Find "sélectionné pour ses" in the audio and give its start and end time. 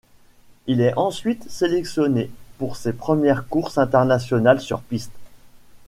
1.47-2.91